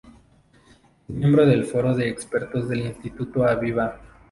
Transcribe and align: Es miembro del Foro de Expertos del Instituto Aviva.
Es 1.07 1.15
miembro 1.15 1.45
del 1.45 1.63
Foro 1.63 1.93
de 1.95 2.09
Expertos 2.09 2.67
del 2.67 2.87
Instituto 2.87 3.45
Aviva. 3.45 3.99